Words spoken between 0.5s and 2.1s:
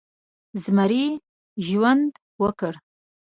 د زمري ژوند